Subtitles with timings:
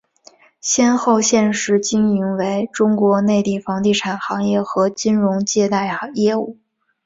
[0.59, 6.57] 其后现时经营为中国内地房地产行业和金融借贷业务。